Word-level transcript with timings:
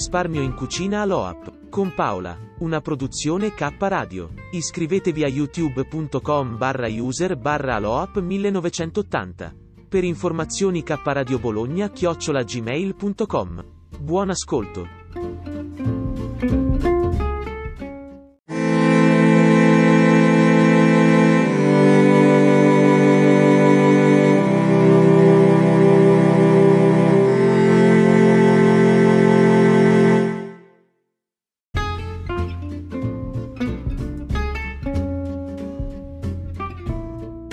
Risparmio 0.00 0.40
in 0.40 0.54
cucina 0.54 1.02
all'OAP. 1.02 1.68
Con 1.68 1.92
Paola. 1.94 2.34
Una 2.60 2.80
produzione 2.80 3.52
K 3.52 3.74
Radio. 3.80 4.30
Iscrivetevi 4.50 5.24
a 5.24 5.28
youtube.com 5.28 6.56
barra 6.56 6.88
user 6.88 7.36
barra 7.36 7.74
aloap 7.74 8.18
1980. 8.18 9.54
Per 9.90 10.02
informazioni 10.02 10.82
K 10.82 10.98
Radio 11.04 11.38
Bologna 11.38 11.90
chiocciola 11.90 12.42
gmail.com. 12.42 13.64
Buon 14.00 14.30
ascolto. 14.30 14.99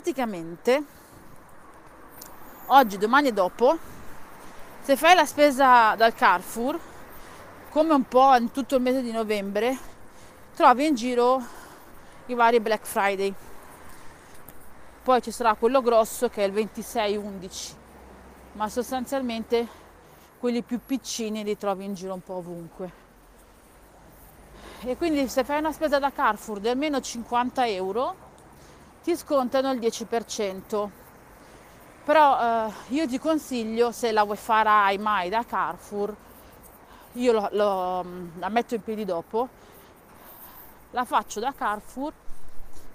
Praticamente 0.00 0.82
oggi, 2.68 2.96
domani 2.96 3.28
e 3.28 3.32
dopo, 3.34 3.76
se 4.80 4.96
fai 4.96 5.14
la 5.14 5.26
spesa 5.26 5.94
dal 5.94 6.14
Carrefour, 6.14 6.78
come 7.68 7.92
un 7.92 8.04
po' 8.04 8.34
in 8.34 8.50
tutto 8.50 8.76
il 8.76 8.80
mese 8.80 9.02
di 9.02 9.12
novembre, 9.12 9.76
trovi 10.56 10.86
in 10.86 10.94
giro 10.94 11.42
i 12.26 12.34
vari 12.34 12.60
Black 12.60 12.86
Friday. 12.86 13.34
Poi 15.02 15.20
ci 15.20 15.30
sarà 15.30 15.52
quello 15.52 15.82
grosso 15.82 16.30
che 16.30 16.44
è 16.44 16.46
il 16.46 16.54
26-11, 16.54 17.74
ma 18.52 18.70
sostanzialmente 18.70 19.68
quelli 20.38 20.62
più 20.62 20.80
piccini 20.84 21.44
li 21.44 21.58
trovi 21.58 21.84
in 21.84 21.92
giro 21.92 22.14
un 22.14 22.22
po' 22.22 22.36
ovunque. 22.36 22.92
E 24.80 24.96
quindi 24.96 25.28
se 25.28 25.44
fai 25.44 25.58
una 25.58 25.72
spesa 25.72 25.98
da 25.98 26.10
Carrefour 26.10 26.58
di 26.58 26.68
almeno 26.70 27.02
50 27.02 27.68
euro, 27.68 28.28
ti 29.02 29.16
scontano 29.16 29.70
il 29.72 29.78
10%. 29.78 30.88
Però 32.04 32.40
eh, 32.40 32.72
io 32.88 33.06
ti 33.06 33.18
consiglio, 33.18 33.92
se 33.92 34.10
la 34.12 34.24
vuoi 34.24 34.36
farai 34.36 34.98
mai 34.98 35.28
da 35.28 35.44
Carrefour, 35.44 36.14
io 37.12 37.32
lo, 37.32 37.48
lo, 37.52 38.04
la 38.38 38.48
metto 38.48 38.74
in 38.74 38.82
piedi 38.82 39.04
dopo, 39.04 39.48
la 40.90 41.04
faccio 41.04 41.40
da 41.40 41.52
Carrefour 41.56 42.12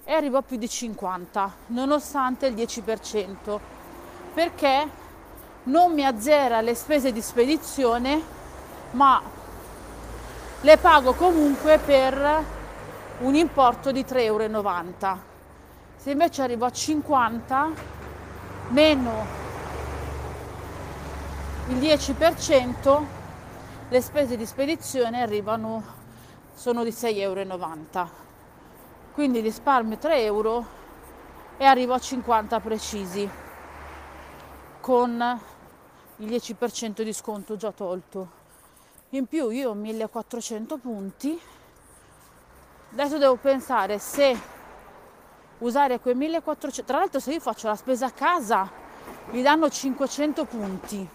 e 0.03 0.13
arrivo 0.13 0.37
a 0.37 0.41
più 0.41 0.57
di 0.57 0.69
50, 0.69 1.53
nonostante 1.67 2.47
il 2.47 2.55
10%, 2.55 3.59
perché 4.33 4.89
non 5.63 5.93
mi 5.93 6.05
azzera 6.05 6.61
le 6.61 6.75
spese 6.75 7.11
di 7.11 7.21
spedizione, 7.21 8.21
ma 8.91 9.21
le 10.61 10.77
pago 10.77 11.13
comunque 11.13 11.79
per 11.79 12.43
un 13.19 13.35
importo 13.35 13.91
di 13.91 14.03
3,90 14.03 14.21
euro. 14.23 15.34
Se 16.05 16.11
invece 16.11 16.43
arrivo 16.43 16.65
a 16.65 16.71
50 16.71 17.71
meno 18.67 19.25
il 21.69 21.77
10%, 21.77 23.03
le 23.89 24.01
spese 24.01 24.37
di 24.37 24.45
spedizione 24.45 25.23
arrivano, 25.23 25.83
sono 26.53 26.83
di 26.83 26.91
6,90 26.91 27.17
euro. 27.17 28.09
Quindi 29.13 29.39
risparmio 29.39 29.97
3 29.97 30.21
euro 30.21 30.65
e 31.57 31.65
arrivo 31.65 31.95
a 31.95 31.99
50 31.99 32.59
precisi 32.59 33.27
con 34.81 35.39
il 36.17 36.27
10% 36.27 37.01
di 37.01 37.13
sconto 37.13 37.55
già 37.55 37.71
tolto. 37.71 38.29
In 39.09 39.25
più 39.25 39.49
io 39.49 39.71
ho 39.71 39.73
1400 39.73 40.77
punti. 40.77 41.41
Adesso 42.91 43.17
devo 43.17 43.37
pensare 43.37 43.97
se 43.97 44.53
usare 45.59 45.99
quei 45.99 46.15
1400 46.15 46.83
tra 46.83 46.99
l'altro 46.99 47.19
se 47.19 47.33
io 47.33 47.39
faccio 47.39 47.67
la 47.67 47.75
spesa 47.75 48.07
a 48.07 48.11
casa 48.11 48.69
mi 49.31 49.41
danno 49.41 49.69
500 49.69 50.45
punti. 50.45 51.09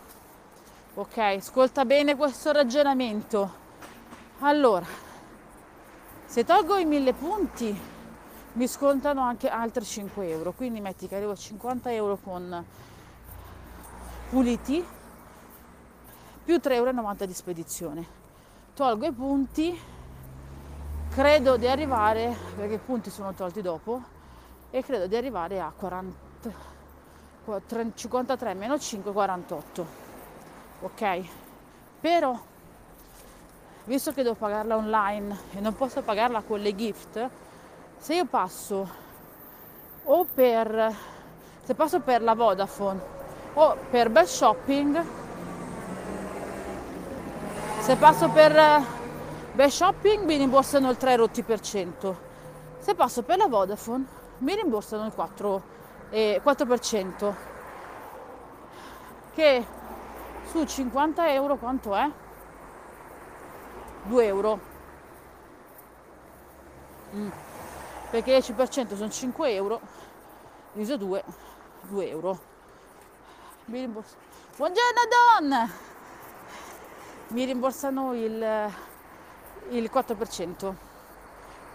Ok 0.95 1.19
ascolta 1.19 1.85
bene 1.85 2.17
questo 2.17 2.53
ragionamento. 2.53 3.59
Allora 4.41 4.87
se 6.25 6.45
tolgo 6.45 6.77
i 6.77 6.85
1000 6.85 7.13
punti 7.13 7.81
mi 8.53 8.67
scontano 8.67 9.21
anche 9.23 9.49
altri 9.49 9.85
5 9.85 10.29
euro. 10.29 10.53
Quindi 10.53 10.81
metti 10.81 11.07
che 11.07 11.17
arrivo 11.17 11.33
a 11.33 11.37
50 11.37 11.93
euro 11.93 12.19
con 12.23 12.65
puliti 14.31 14.85
più 16.45 16.57
3,90 16.57 16.73
euro 16.73 17.27
di 17.27 17.35
spedizione. 17.35 18.07
Tolgo 18.75 19.07
i 19.07 19.13
punti 19.13 19.79
credo 21.11 21.57
di 21.57 21.67
arrivare 21.67 22.37
perché 22.57 22.75
i 22.75 22.79
punti 22.79 23.11
sono 23.11 23.35
tolti 23.35 23.61
dopo 23.61 24.19
e 24.71 24.83
credo 24.83 25.07
di 25.07 25.17
arrivare 25.17 25.61
a 25.61 25.73
40, 25.77 26.51
53 27.95 28.55
meno 28.55 28.79
5 28.79 29.13
48 29.13 29.87
ok. 30.81 31.29
Però 32.01 32.39
visto 33.85 34.13
che 34.13 34.23
devo 34.23 34.35
pagarla 34.35 34.77
online 34.77 35.37
e 35.55 35.61
non 35.61 35.75
posso 35.75 36.03
pagarla 36.03 36.43
con 36.43 36.61
le 36.61 36.75
gift 36.75 37.29
se 37.99 38.15
io 38.15 38.25
passo 38.27 38.89
o 40.05 40.25
per 40.33 40.95
se 41.63 41.75
passo 41.75 42.01
per 42.01 42.23
la 42.23 42.35
Vodafone 42.35 43.01
o 43.55 43.77
per 43.91 44.11
Bell 44.11 44.25
Shopping 44.25 45.05
se 47.81 47.97
passo 47.97 48.29
per 48.29 48.53
Bell 49.53 49.69
Shopping 49.69 50.25
mi 50.25 50.37
rimborsano 50.37 50.91
il 50.91 50.97
3 50.97 51.17
rotti 51.17 51.43
per 51.43 51.61
cento. 51.61 52.29
Se 52.79 52.95
passo 52.95 53.23
per 53.23 53.37
la 53.37 53.49
Vodafone 53.49 54.07
mi 54.41 54.55
rimborsano 54.55 55.07
il 55.07 55.13
4, 55.13 55.63
eh, 56.11 56.41
4% 56.45 57.35
che 59.33 59.67
su 60.51 60.65
50 60.65 61.33
euro 61.33 61.57
quanto 61.57 61.95
è? 61.95 62.11
2 64.05 64.25
euro 64.25 64.61
mm. 67.15 67.29
perché 68.11 68.35
il 68.35 68.45
10% 68.45 68.97
sono 68.97 69.11
5 69.11 69.53
euro 69.53 69.81
diviso 70.73 70.97
2 70.97 71.25
2 71.83 72.09
euro 72.09 72.39
mi 73.67 73.81
rimborsano 73.81 74.21
buongiorno 74.57 75.01
Don 75.39 75.71
mi 77.29 77.45
rimborsano 77.45 78.15
il, 78.15 78.71
il 79.69 79.91
4% 79.93 80.75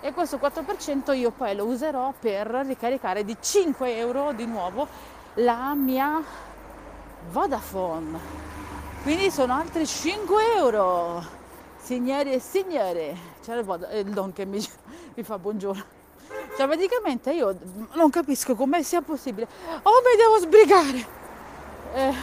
e 0.02 0.14
questo 0.14 0.38
4% 0.38 1.16
io 1.16 1.32
poi 1.32 1.56
lo 1.56 1.66
userò 1.66 2.14
per 2.20 2.48
ricaricare 2.48 3.24
di 3.24 3.36
5 3.40 3.98
euro 3.98 4.34
di 4.34 4.46
nuovo 4.46 4.88
la 5.36 5.74
mia 5.74 6.22
Vodafone. 7.32 8.20
Quindi 9.04 9.32
sono 9.32 9.54
altri 9.54 9.86
5 9.86 10.56
euro. 10.56 11.24
signori 11.78 12.34
e 12.34 12.40
signore, 12.40 13.16
c'è 13.44 13.56
il 13.56 14.10
don 14.12 14.34
che 14.34 14.46
mi, 14.46 14.64
mi 15.14 15.24
fa 15.24 15.38
buongiorno. 15.38 15.84
Cioè 16.58 16.68
praticamente 16.68 17.32
io 17.32 17.56
non 17.94 18.10
capisco 18.10 18.56
come 18.56 18.82
sia 18.84 19.02
possibile. 19.02 19.48
Oh 19.84 20.02
mi 20.04 20.18
devo 20.18 20.38
sbrigare! 20.40 21.08
Eh, 21.94 22.14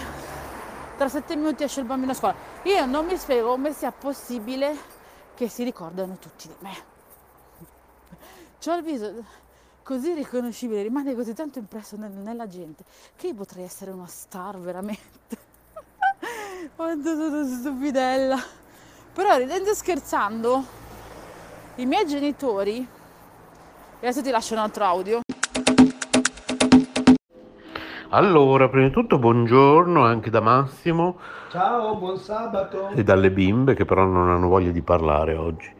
tra 0.96 1.08
sette 1.08 1.36
minuti 1.36 1.64
esce 1.64 1.80
il 1.80 1.86
bambino 1.86 2.12
a 2.12 2.14
scuola. 2.14 2.34
Io 2.62 2.86
non 2.86 3.06
mi 3.06 3.16
spiego 3.16 3.50
come 3.50 3.72
sia 3.72 3.92
possibile 3.92 4.76
che 5.34 5.48
si 5.48 5.64
ricordano 5.64 6.16
tutti 6.18 6.48
di 6.48 6.54
me. 6.60 6.91
C'ho 8.64 8.76
il 8.76 8.84
viso 8.84 9.12
così 9.82 10.12
riconoscibile, 10.12 10.82
rimane 10.82 11.16
così 11.16 11.34
tanto 11.34 11.58
impresso 11.58 11.96
nel, 11.96 12.12
nella 12.12 12.46
gente 12.46 12.84
che 13.16 13.26
io 13.26 13.34
potrei 13.34 13.64
essere 13.64 13.90
una 13.90 14.06
star 14.06 14.56
veramente. 14.56 15.36
Quanto 16.76 17.16
sono 17.16 17.44
stupidella. 17.44 18.38
Però 19.12 19.36
ridendo 19.36 19.70
e 19.70 19.74
scherzando, 19.74 20.64
i 21.74 21.86
miei 21.86 22.06
genitori, 22.06 22.86
adesso 23.96 24.22
ti 24.22 24.30
lascio 24.30 24.54
un 24.54 24.60
altro 24.60 24.84
audio. 24.84 25.20
Allora, 28.10 28.68
prima 28.68 28.86
di 28.86 28.92
tutto 28.92 29.18
buongiorno 29.18 30.04
anche 30.04 30.30
da 30.30 30.40
Massimo. 30.40 31.18
Ciao, 31.50 31.96
buon 31.96 32.16
sabato. 32.16 32.90
E 32.90 33.02
dalle 33.02 33.32
bimbe 33.32 33.74
che 33.74 33.84
però 33.84 34.04
non 34.04 34.30
hanno 34.30 34.46
voglia 34.46 34.70
di 34.70 34.82
parlare 34.82 35.34
oggi. 35.34 35.74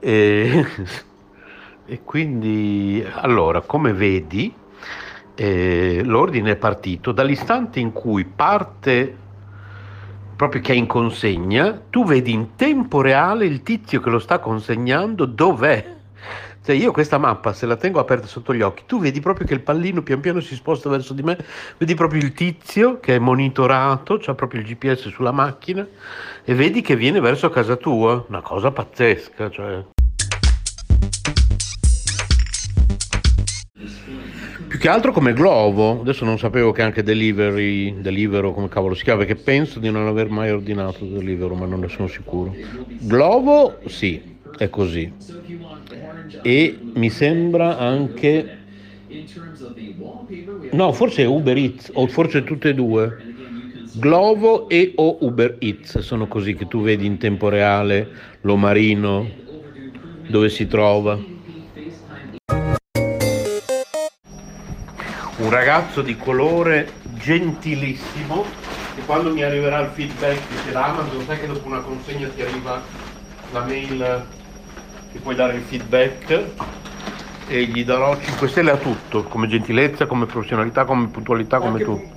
E, 0.00 0.66
e 1.86 2.02
quindi, 2.04 3.04
allora, 3.10 3.60
come 3.60 3.92
vedi, 3.92 4.52
eh, 5.34 6.02
l'ordine 6.04 6.52
è 6.52 6.56
partito 6.56 7.12
dall'istante 7.12 7.78
in 7.78 7.92
cui 7.92 8.24
parte 8.24 9.24
proprio 10.36 10.60
che 10.60 10.72
è 10.72 10.76
in 10.76 10.86
consegna, 10.86 11.80
tu 11.88 12.04
vedi 12.04 12.32
in 12.32 12.56
tempo 12.56 13.00
reale 13.00 13.46
il 13.46 13.62
tizio 13.62 14.00
che 14.00 14.10
lo 14.10 14.18
sta 14.18 14.38
consegnando. 14.38 15.24
Dov'è. 15.24 15.94
Cioè 16.62 16.74
io 16.74 16.90
questa 16.90 17.16
mappa 17.16 17.52
se 17.52 17.64
la 17.64 17.76
tengo 17.76 18.00
aperta 18.00 18.26
sotto 18.26 18.52
gli 18.52 18.60
occhi, 18.60 18.82
tu 18.86 18.98
vedi 18.98 19.20
proprio 19.20 19.46
che 19.46 19.54
il 19.54 19.60
pallino 19.60 20.02
pian 20.02 20.18
piano 20.18 20.40
si 20.40 20.56
sposta 20.56 20.90
verso 20.90 21.14
di 21.14 21.22
me, 21.22 21.38
vedi 21.78 21.94
proprio 21.94 22.20
il 22.20 22.32
tizio 22.32 22.98
che 22.98 23.14
è 23.14 23.18
monitorato, 23.20 24.18
c'ha 24.20 24.34
proprio 24.34 24.62
il 24.62 24.66
GPS 24.66 25.08
sulla 25.10 25.30
macchina 25.30 25.86
e 26.42 26.54
vedi 26.54 26.82
che 26.82 26.96
viene 26.96 27.20
verso 27.20 27.48
casa 27.50 27.76
tua, 27.76 28.24
una 28.28 28.40
cosa 28.40 28.72
pazzesca, 28.72 29.48
cioè. 29.48 29.84
Che 34.86 34.92
altro 34.92 35.10
come 35.10 35.32
Glovo, 35.32 36.02
adesso 36.02 36.24
non 36.24 36.38
sapevo 36.38 36.70
che 36.70 36.80
anche 36.80 37.02
Delivery, 37.02 38.00
Delivero 38.00 38.52
come 38.52 38.68
cavolo 38.68 38.94
si 38.94 39.02
chiama, 39.02 39.24
perché 39.24 39.34
penso 39.34 39.80
di 39.80 39.90
non 39.90 40.06
aver 40.06 40.28
mai 40.28 40.50
ordinato 40.50 41.04
Delivero, 41.04 41.56
ma 41.56 41.66
non 41.66 41.80
ne 41.80 41.88
sono 41.88 42.06
sicuro. 42.06 42.54
Glovo 43.00 43.80
sì, 43.86 44.22
è 44.56 44.70
così. 44.70 45.12
E 46.40 46.78
mi 46.94 47.10
sembra 47.10 47.78
anche... 47.78 48.58
No, 50.70 50.92
forse 50.92 51.24
è 51.24 51.26
Uber 51.26 51.56
Eats, 51.56 51.90
o 51.92 52.06
forse 52.06 52.44
tutte 52.44 52.68
e 52.68 52.74
due. 52.74 53.16
Glovo 53.90 54.68
e 54.68 54.92
o 54.94 55.16
Uber 55.18 55.56
Eats 55.58 55.98
sono 55.98 56.28
così 56.28 56.54
che 56.54 56.68
tu 56.68 56.82
vedi 56.82 57.06
in 57.06 57.18
tempo 57.18 57.48
reale 57.48 58.08
l'omarino, 58.42 59.28
dove 60.28 60.48
si 60.48 60.68
trova. 60.68 61.34
Un 65.38 65.50
ragazzo 65.50 66.00
di 66.00 66.16
colore 66.16 66.92
gentilissimo 67.12 68.44
e 68.96 69.04
quando 69.04 69.32
mi 69.32 69.42
arriverà 69.42 69.80
il 69.80 69.90
feedback 69.92 70.40
per 70.64 70.76
Amazon 70.76 71.24
sai 71.26 71.38
che 71.38 71.46
dopo 71.46 71.66
una 71.66 71.80
consegna 71.80 72.28
ti 72.28 72.40
arriva 72.40 72.80
la 73.52 73.60
mail 73.60 74.24
che 75.12 75.18
puoi 75.18 75.34
dare 75.34 75.56
il 75.56 75.62
feedback? 75.62 76.44
E 77.48 77.64
gli 77.64 77.84
darò 77.84 78.18
5 78.18 78.48
stelle 78.48 78.70
a 78.72 78.76
tutto 78.76 79.24
come 79.24 79.46
gentilezza, 79.46 80.06
come 80.06 80.26
professionalità, 80.26 80.84
come 80.84 81.08
puntualità, 81.08 81.58
come 81.58 81.80
tutto 81.80 82.14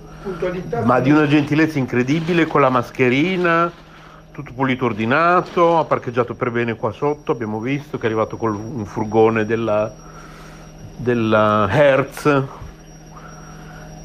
ma 0.83 0.99
di 0.99 1.11
una 1.11 1.27
gentilezza 1.27 1.79
incredibile 1.79 2.45
con 2.45 2.59
la 2.59 2.69
mascherina 2.69 3.71
tutto 4.33 4.51
pulito 4.53 4.85
ordinato 4.85 5.77
ha 5.77 5.85
parcheggiato 5.85 6.35
per 6.35 6.51
bene 6.51 6.75
qua 6.75 6.91
sotto 6.91 7.31
abbiamo 7.31 7.59
visto 7.59 7.97
che 7.97 8.03
è 8.03 8.05
arrivato 8.07 8.35
con 8.35 8.53
un 8.53 8.85
furgone 8.85 9.45
della, 9.45 9.91
della 10.97 11.67
Hertz 11.71 12.43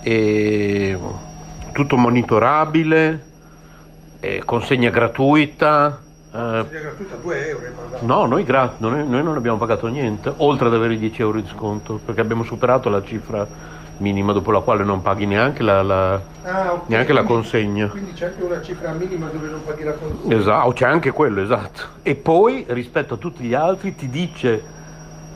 e 0.04 0.98
tutto 1.72 1.96
monitorabile, 1.96 3.24
consegna 4.44 4.90
gratuita. 4.90 5.98
Consegna 6.30 6.80
gratuita 6.80 7.16
2 7.16 7.48
euro. 7.48 7.62
No, 8.00 8.26
noi, 8.26 8.44
gra- 8.44 8.74
noi, 8.78 9.08
noi, 9.08 9.22
non 9.22 9.36
abbiamo 9.36 9.56
pagato 9.56 9.86
niente, 9.86 10.32
oltre 10.36 10.66
ad 10.66 10.74
avere 10.74 10.94
i 10.94 10.98
10 10.98 11.20
euro 11.22 11.40
di 11.40 11.48
sconto, 11.48 11.98
perché 12.04 12.20
abbiamo 12.20 12.44
superato 12.44 12.90
la 12.90 13.02
cifra 13.02 13.46
minima 13.98 14.32
dopo 14.32 14.50
la 14.50 14.60
quale 14.60 14.84
non 14.84 15.00
paghi 15.00 15.24
neanche 15.24 15.62
la, 15.62 15.82
la, 15.82 16.14
ah, 16.42 16.72
okay. 16.72 16.84
neanche 16.88 17.12
la 17.12 17.22
consegna. 17.22 17.86
Quindi 17.86 18.12
c'è 18.12 18.26
anche 18.26 18.42
una 18.42 18.60
cifra 18.60 18.92
minima 18.92 19.28
dove 19.28 19.48
non 19.48 19.64
paghi 19.64 19.84
la 19.84 19.92
consegna. 19.92 20.36
Esatto, 20.36 20.72
c'è 20.72 20.86
anche 20.86 21.12
quello, 21.12 21.40
esatto. 21.40 21.80
E 22.02 22.14
poi 22.14 22.66
rispetto 22.68 23.14
a 23.14 23.16
tutti 23.16 23.44
gli 23.44 23.54
altri 23.54 23.94
ti 23.94 24.10
dice 24.10 24.62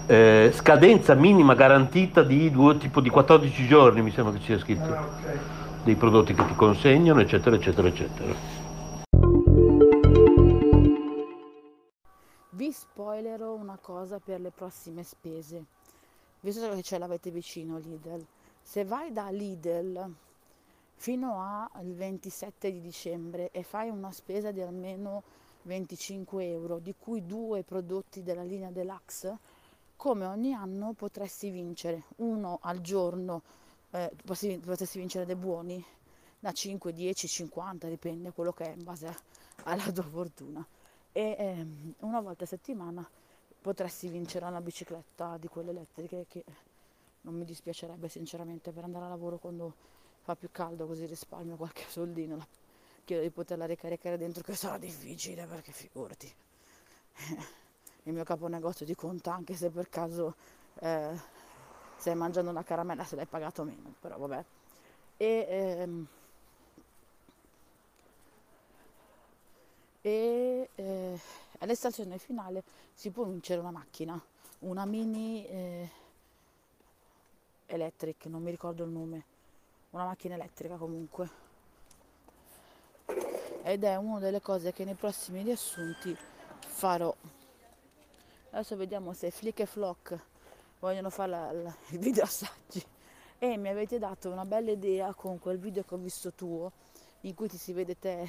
eh, 0.09 0.51
scadenza 0.55 1.13
minima 1.13 1.55
garantita 1.55 2.23
di, 2.23 2.51
due, 2.51 2.79
tipo 2.79 3.03
di 3.03 3.11
14 3.11 3.67
giorni, 3.67 4.01
mi 4.01 4.11
sembra 4.11 4.33
che 4.33 4.43
sia 4.43 4.59
scritto, 4.59 4.91
ah, 4.91 5.05
okay. 5.05 5.39
dei 5.85 5.97
prodotti 5.97 6.33
che 6.33 6.47
ti 6.47 6.55
consegnano, 6.55 7.21
eccetera, 7.21 7.55
eccetera, 7.57 7.89
eccetera. 7.89 8.35
Vi 12.49 12.73
spoilerò 12.73 13.53
una 13.53 13.79
cosa 13.79 14.19
per 14.19 14.41
le 14.41 14.51
prossime 14.51 15.03
spese, 15.03 15.65
visto 16.41 16.67
che 16.71 16.83
ce 16.83 16.97
l'avete 16.97 17.31
vicino 17.31 17.77
Lidl. 17.77 18.25
Se 18.63 18.87
vai 18.87 19.13
da 19.13 19.29
Lidl 19.29 20.11
fino 20.95 21.69
al 21.71 21.93
27 21.93 22.73
di 22.73 22.81
dicembre 22.81 23.51
e 23.53 23.63
fai 23.63 23.91
una 23.91 24.11
spesa 24.11 24.53
di 24.53 24.63
almeno 24.63 25.23
25 25.63 26.51
euro, 26.51 26.79
di 26.79 26.95
cui 26.99 27.27
due 27.27 27.63
prodotti 27.63 28.23
della 28.23 28.43
linea 28.43 28.71
Deluxe, 28.71 29.39
come 29.99 30.27
ogni 30.27 30.55
anno 30.55 30.93
potresti 30.93 31.51
vincere 31.51 32.05
uno 32.19 32.61
al 32.63 32.81
giorno, 32.81 33.43
eh, 33.91 34.13
potresti 34.25 34.97
vincere 34.97 35.27
dei 35.27 35.35
buoni 35.35 35.85
da 36.39 36.53
5, 36.53 36.93
10, 36.93 37.27
50, 37.27 37.89
dipende 37.89 38.31
quello 38.31 38.53
che 38.53 38.67
è 38.67 38.75
in 38.77 38.85
base 38.85 39.13
alla 39.65 39.91
tua 39.91 40.05
fortuna. 40.05 40.65
E 41.11 41.35
eh, 41.37 41.67
una 41.99 42.21
volta 42.21 42.45
a 42.45 42.47
settimana 42.47 43.07
potresti 43.61 44.07
vincere 44.07 44.45
una 44.45 44.61
bicicletta 44.61 45.37
di 45.37 45.49
quelle 45.49 45.71
elettriche 45.71 46.27
che 46.29 46.45
non 47.23 47.35
mi 47.35 47.45
dispiacerebbe 47.45 48.09
sinceramente 48.09 48.71
per 48.71 48.85
andare 48.85 49.07
a 49.07 49.09
lavoro 49.09 49.39
quando 49.39 49.75
fa 50.21 50.37
più 50.37 50.49
caldo 50.53 50.87
così 50.87 51.07
risparmio 51.07 51.57
qualche 51.57 51.85
soldino. 51.89 52.47
Chiedo 53.05 53.23
di 53.23 53.31
poterla 53.31 53.67
ricaricare 53.67 54.17
dentro 54.17 54.45
che 54.45 54.55
sarà 54.55 54.79
difficile 54.79 55.45
perché 55.47 55.73
figurati 55.73 56.33
il 58.09 58.15
mio 58.15 58.25
capo 58.25 58.49
negozio 58.49 58.87
ti 58.87 58.95
conta 58.95 59.35
anche 59.35 59.55
se 59.55 59.69
per 59.69 59.91
caso 59.91 60.35
eh, 60.81 61.15
stai 61.97 62.15
mangiando 62.15 62.51
una 62.51 62.63
caramella 62.63 63.05
se 63.05 63.17
l'hai 63.17 63.27
pagato 63.27 63.65
meno, 63.65 63.95
però 64.01 64.17
vabbè. 64.17 64.45
E, 65.19 65.47
ehm, 65.49 66.07
e 70.01 70.71
eh, 70.75 71.21
all'estazione 71.59 72.19
finale 72.19 72.63
si 72.95 73.11
può 73.11 73.25
vincere 73.25 73.61
una 73.61 73.71
macchina, 73.71 74.21
una 74.61 74.87
mini 74.87 75.47
eh, 75.47 75.91
electric, 77.67 78.25
non 78.27 78.43
mi 78.43 78.51
ricordo 78.51 78.85
il 78.85 78.91
nome, 78.91 79.25
una 79.91 80.05
macchina 80.05 80.35
elettrica 80.35 80.77
comunque. 80.77 81.47
Ed 83.63 83.85
è 83.85 83.97
una 83.97 84.19
delle 84.19 84.41
cose 84.41 84.73
che 84.73 84.85
nei 84.85 84.95
prossimi 84.95 85.43
riassunti 85.43 86.17
farò. 86.61 87.15
Adesso 88.51 88.77
vediamo 88.77 89.13
se 89.13 89.31
Flick 89.31 89.61
e 89.61 89.67
Flock 89.67 90.19
vogliono 90.81 91.11
fare 91.11 91.31
la, 91.31 91.53
la, 91.53 91.77
i 91.91 91.99
video 91.99 92.25
assaggi. 92.25 92.83
E 93.39 93.57
mi 93.57 93.69
avete 93.69 93.99
dato 93.99 94.31
una 94.31 94.45
bella 94.45 94.71
idea 94.71 95.13
con 95.13 95.39
quel 95.39 95.59
video 95.59 95.83
che 95.83 95.95
ho 95.95 95.99
visto 95.99 96.33
tuo, 96.33 96.73
in 97.21 97.35
cui 97.35 97.49
ti 97.49 97.59
si 97.59 97.73
vede 97.73 97.99
te 97.99 98.29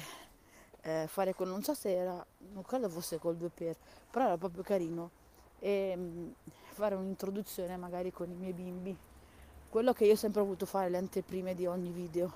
eh, 0.82 1.06
fare 1.08 1.34
con, 1.34 1.48
non 1.48 1.62
so 1.62 1.74
se 1.74 1.94
era, 1.94 2.24
non 2.52 2.62
credo 2.62 2.88
fosse 2.88 3.18
col 3.18 3.36
2 3.36 3.48
per, 3.48 3.76
però 4.10 4.26
era 4.26 4.36
proprio 4.36 4.62
carino. 4.62 5.10
E 5.58 5.96
mh, 5.96 6.00
mm, 6.00 6.30
fare 6.72 6.94
un'introduzione 6.94 7.76
magari 7.76 8.12
con 8.12 8.30
i 8.30 8.34
miei 8.34 8.52
bimbi. 8.52 8.96
Quello 9.70 9.92
che 9.92 10.04
io 10.04 10.12
ho 10.12 10.16
sempre 10.16 10.42
voluto 10.42 10.66
fare, 10.66 10.90
le 10.90 10.98
anteprime 10.98 11.54
di 11.54 11.66
ogni 11.66 11.90
video. 11.90 12.30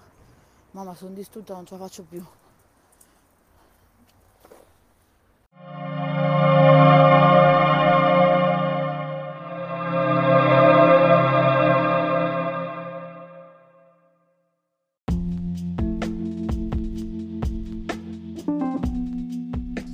Mamma, 0.70 0.94
sono 0.94 1.12
distrutta, 1.12 1.54
non 1.54 1.66
ce 1.66 1.74
la 1.76 1.80
faccio 1.80 2.02
più. 2.02 2.24